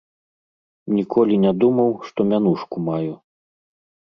[0.97, 3.13] Ніколі не думаў, што мянушку маю.